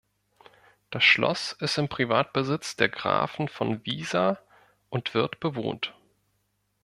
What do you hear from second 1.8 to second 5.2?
Privatbesitz der Grafen von Wiser und